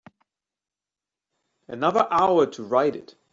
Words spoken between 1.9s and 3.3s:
hour to write it.